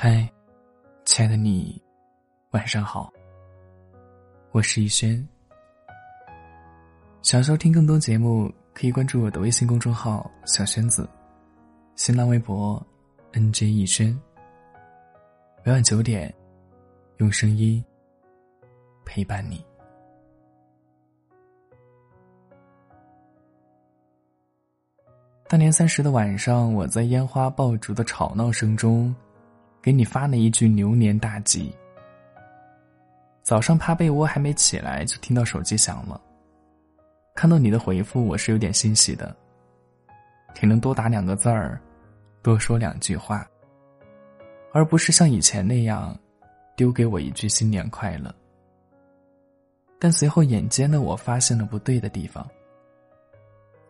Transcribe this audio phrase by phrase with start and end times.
[0.00, 0.32] 嗨，
[1.04, 1.82] 亲爱的你，
[2.52, 3.12] 晚上好。
[4.52, 5.28] 我是逸轩。
[7.20, 11.10] 想收听更多节目，可以关注我的微信公众号“小轩子”，
[11.98, 12.80] 新浪微博
[13.32, 14.16] “nj 逸轩”。
[15.66, 16.32] 每晚九点，
[17.16, 17.84] 用声音
[19.04, 19.66] 陪伴你。
[25.48, 29.12] 大年三十的晚上，我在烟花爆竹的吵闹声中。
[29.88, 31.74] 给你发了一句牛年大吉。
[33.42, 36.20] 早上趴被窝还没起来，就听到手机响了。
[37.34, 39.34] 看到你的回复，我是有点欣喜的。
[40.52, 41.80] 挺能多打两个字儿，
[42.42, 43.48] 多说两句话，
[44.74, 46.14] 而不是像以前那样，
[46.76, 48.30] 丢给我一句新年快乐。
[49.98, 52.46] 但随后眼尖的我发现了不对的地方，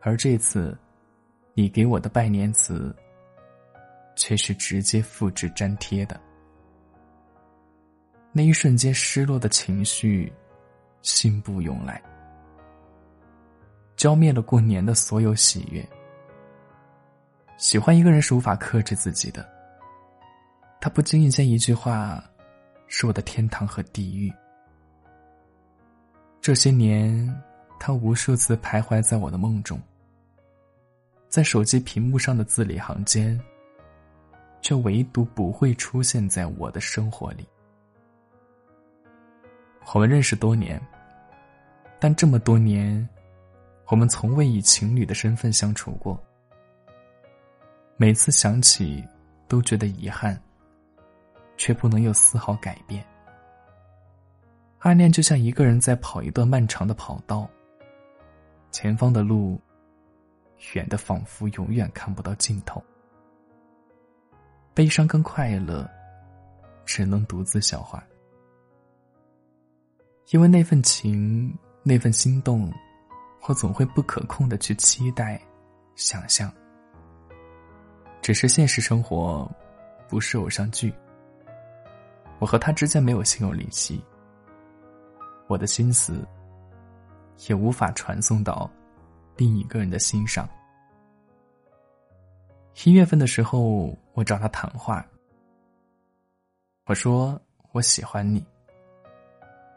[0.00, 0.78] 而这次，
[1.54, 2.94] 你给我的拜年词。
[4.18, 6.20] 却是直接复制粘贴的。
[8.32, 10.30] 那一瞬间，失落的情绪，
[11.02, 12.02] 信步涌来，
[13.96, 15.88] 浇灭了过年的所有喜悦。
[17.56, 19.48] 喜欢一个人是无法克制自己的。
[20.80, 22.22] 他不经意间一句话，
[22.88, 24.32] 是我的天堂和地狱。
[26.40, 27.42] 这些年，
[27.78, 29.80] 他无数次徘徊在我的梦中，
[31.28, 33.40] 在手机屏幕上的字里行间。
[34.60, 37.46] 却唯独不会出现在我的生活里。
[39.94, 40.80] 我们认识多年，
[41.98, 43.08] 但这么多年，
[43.86, 46.22] 我们从未以情侣的身份相处过。
[47.96, 49.02] 每次想起，
[49.48, 50.40] 都觉得遗憾，
[51.56, 53.04] 却不能有丝毫改变。
[54.80, 57.48] 暗恋就像一个人在跑一段漫长的跑道，
[58.70, 59.60] 前方的路，
[60.74, 62.80] 远的仿佛永远看不到尽头。
[64.78, 65.90] 悲伤跟快乐，
[66.86, 68.00] 只能独自消化。
[70.30, 72.72] 因为那份情，那份心动，
[73.48, 75.42] 我总会不可控的去期待、
[75.96, 76.48] 想象。
[78.22, 79.50] 只是现实生活，
[80.06, 80.94] 不是偶像剧。
[82.38, 84.00] 我和他之间没有心有灵犀，
[85.48, 86.24] 我的心思
[87.48, 88.70] 也无法传送到
[89.36, 90.48] 另一个人的心上。
[92.84, 95.04] 一月份的时候，我找他谈话。
[96.86, 97.38] 我说
[97.72, 98.42] 我喜欢你，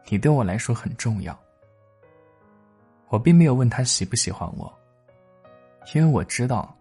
[0.08, 1.38] 你对我来说很重要。
[3.10, 4.72] 我并没有问他喜不喜欢我，
[5.94, 6.74] 因为我知道，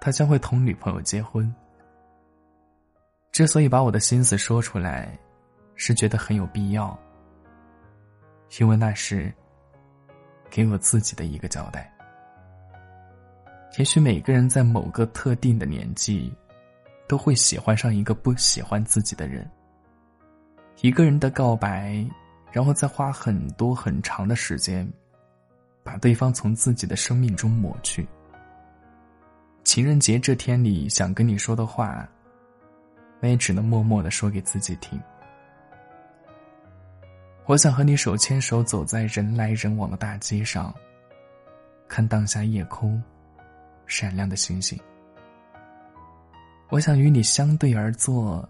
[0.00, 1.54] 他将会同女朋友结婚。
[3.30, 5.16] 之所以把我的心思说出来，
[5.76, 6.98] 是觉得很有必要，
[8.58, 9.32] 因为那是
[10.50, 11.93] 给我自己的一个交代。
[13.76, 16.32] 也许每个人在某个特定的年纪，
[17.08, 19.48] 都会喜欢上一个不喜欢自己的人。
[20.80, 22.06] 一个人的告白，
[22.52, 24.88] 然后再花很多很长的时间，
[25.82, 28.06] 把对方从自己的生命中抹去。
[29.64, 32.08] 情人节这天里想跟你说的话，
[33.20, 35.00] 我也只能默默的说给自己听。
[37.46, 40.72] 我想和你手牵手走在人来人往的大街上，
[41.88, 43.02] 看当下夜空。
[43.86, 44.78] 闪亮的星星，
[46.70, 48.48] 我想与你相对而坐，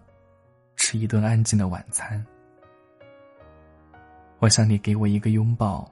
[0.75, 2.25] 吃一顿安静的晚餐。
[4.39, 5.89] 我想你给我一个拥抱。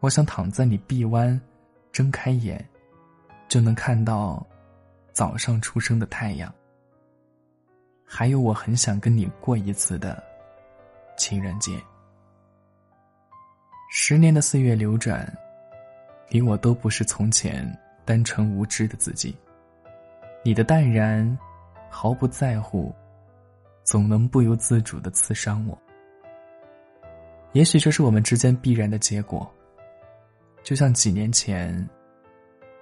[0.00, 1.38] 我想躺在你臂弯，
[1.92, 2.66] 睁开眼，
[3.48, 4.46] 就能看到
[5.12, 6.52] 早上出生的太阳。
[8.04, 10.22] 还有，我很想跟你过一次的
[11.16, 11.78] 情人节。
[13.90, 15.30] 十年的岁月流转，
[16.30, 17.78] 你我都不是从前。
[18.10, 19.32] 单纯无知的自己，
[20.42, 21.38] 你的淡然，
[21.88, 22.92] 毫不在乎，
[23.84, 25.78] 总能不由自主的刺伤我。
[27.52, 29.48] 也许这是我们之间必然的结果。
[30.64, 31.88] 就像几年前，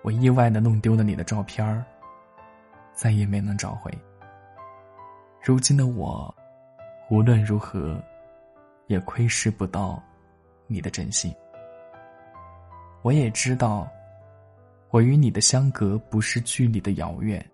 [0.00, 1.84] 我意外的弄丢了你的照片儿，
[2.94, 3.92] 再也没能找回。
[5.44, 6.34] 如今的我，
[7.10, 8.02] 无论如何，
[8.86, 10.02] 也窥视不到
[10.66, 11.30] 你的真心。
[13.02, 13.86] 我也知道。
[14.90, 17.44] 我与你的相隔不是距离的遥远，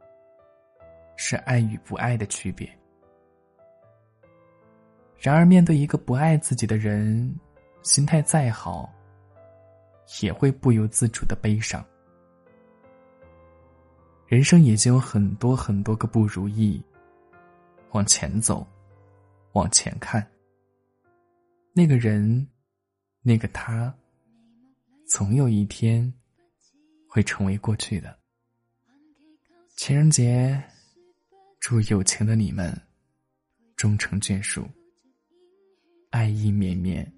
[1.17, 2.69] 是爱与不爱的区别。
[5.19, 7.35] 然而，面对一个不爱自己的人，
[7.83, 8.93] 心态再好，
[10.23, 11.85] 也会不由自主的悲伤。
[14.27, 16.83] 人生已经有很多很多个不如意，
[17.93, 18.67] 往前走，
[19.53, 20.25] 往前看。
[21.73, 22.47] 那个人，
[23.23, 23.93] 那个他，
[25.09, 26.13] 总有一天。
[27.15, 28.19] 会成为过去的。
[29.77, 30.61] 情人节，
[31.61, 32.77] 祝有情的你们
[33.77, 34.69] 终成眷属，
[36.11, 37.09] 爱意绵绵。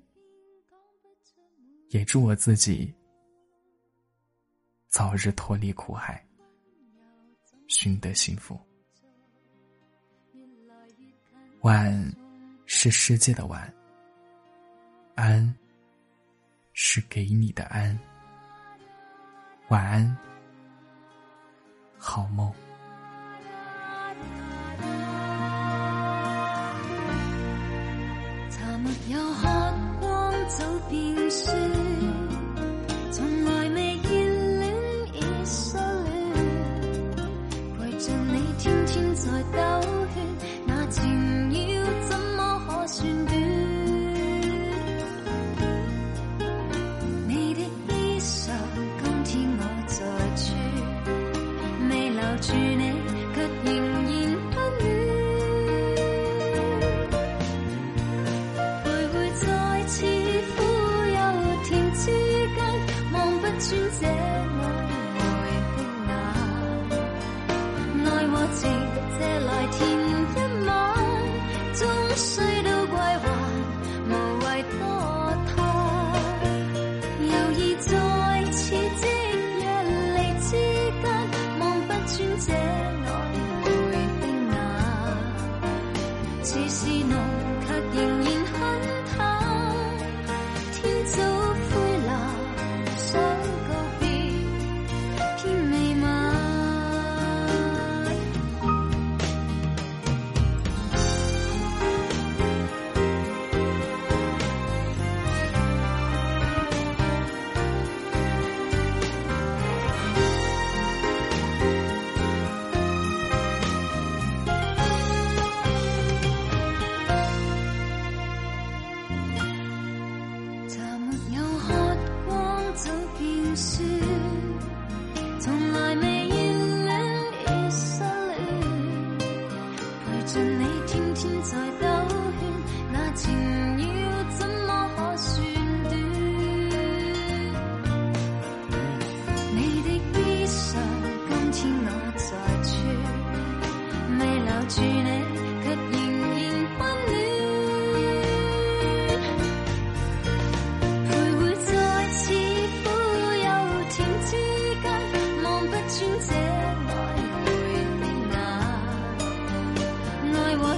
[1.88, 2.92] 也祝我自己
[4.88, 6.22] 早日脱离苦海，
[7.66, 8.60] 寻得幸福。
[11.62, 12.14] 晚
[12.66, 13.74] 是世界的晚，
[15.14, 15.56] 安
[16.74, 17.98] 是给你的安。
[19.68, 20.16] 晚安，
[21.98, 22.52] 好梦。
[52.46, 52.75] 是。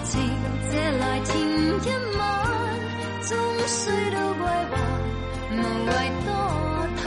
[0.09, 0.19] 情
[0.71, 1.33] 借来听
[1.83, 2.21] 一晚，
[3.21, 3.31] 总
[3.67, 3.79] 需
[4.11, 4.73] 都归还，
[5.53, 5.55] 无
[5.87, 5.91] 谓
[6.25, 6.29] 多
[6.97, 7.05] 叹。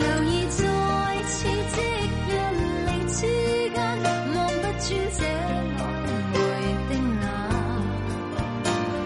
[0.00, 0.58] 犹疑在
[1.28, 1.76] 此即
[2.26, 2.28] 一
[2.86, 3.18] 离之
[3.70, 3.78] 间，
[4.34, 4.84] 望不穿
[5.16, 5.20] 这
[5.78, 5.80] 来
[6.32, 6.34] 回
[6.88, 6.90] 的
[7.22, 7.24] 眼，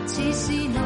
[0.08, 0.76] 似是浓。